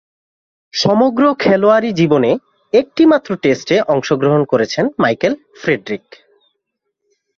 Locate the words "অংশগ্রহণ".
3.87-4.41